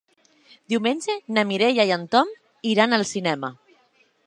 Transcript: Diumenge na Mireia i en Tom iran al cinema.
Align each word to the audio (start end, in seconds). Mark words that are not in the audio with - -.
Diumenge 0.73 1.17
na 1.35 1.43
Mireia 1.51 1.85
i 1.91 1.95
en 1.97 2.07
Tom 2.15 2.33
iran 2.73 2.99
al 2.99 3.09
cinema. 3.13 3.55